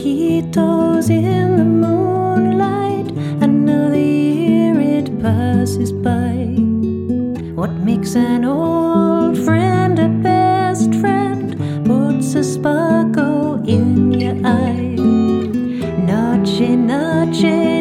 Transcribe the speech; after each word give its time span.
Sipping 0.00 0.52
mojitos 0.52 1.10
in 1.10 1.56
the 1.56 1.64
moonlight, 1.64 3.10
another 3.42 3.96
year 3.96 4.80
it 4.80 5.20
passes 5.20 5.92
by. 5.92 6.32
What 7.54 7.70
makes 7.72 8.14
an 8.16 8.44
old 8.44 9.36
friend 9.44 9.98
a 9.98 10.08
best 10.08 10.94
friend 10.96 11.56
puts 11.84 12.34
a 12.34 12.44
sparkle 12.44 13.62
in 13.68 14.12
your 14.12 14.36
eye. 14.46 14.96
Noche, 16.06 16.76
noche, 16.76 17.79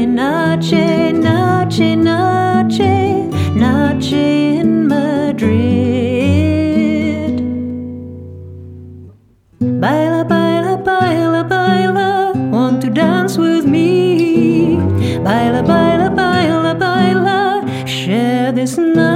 Noche, 0.00 1.12
noche, 1.12 1.12
noche, 1.12 1.94
noche, 1.96 3.28
noche 3.54 4.16
in 4.60 4.88
Madrid. 4.88 5.52
Baila, 9.60 10.24
baila, 10.24 10.76
baila, 10.82 11.44
baila, 11.44 12.32
want 12.50 12.80
to 12.80 12.88
dance 12.88 13.36
with 13.36 13.66
me? 13.66 14.76
Baila, 15.22 15.62
baila, 15.62 16.08
baila, 16.08 16.74
baila, 16.74 17.86
share 17.86 18.50
this 18.50 18.78
night 18.78 19.11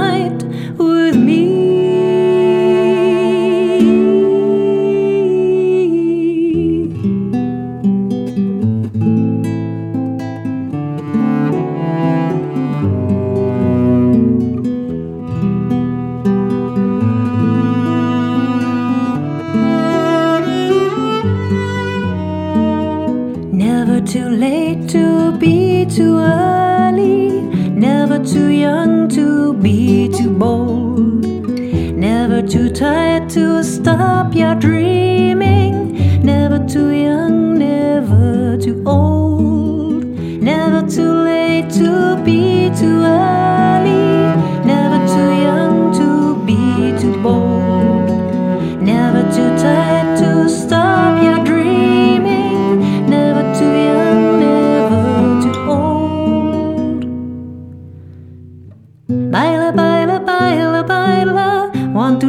late 24.37 24.87
to 24.87 25.31
be 25.39 25.83
too 25.85 26.19
early, 26.19 27.41
never 27.71 28.23
too 28.23 28.49
young 28.49 29.09
to 29.09 29.53
be 29.53 30.07
too 30.09 30.29
bold, 30.29 31.25
never 31.25 32.43
too 32.43 32.69
tired 32.69 33.27
to 33.31 33.63
stop 33.63 34.35
your 34.35 34.53
dreaming, 34.53 35.16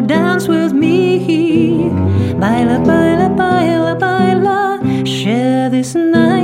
dance 0.09 0.49
with 0.49 0.73
me? 0.73 1.91
Baila, 2.41 2.79
baila, 2.81 3.29
baila, 3.37 3.95
baila, 3.95 5.07
share 5.07 5.69
this 5.69 5.95
night. 5.95 6.38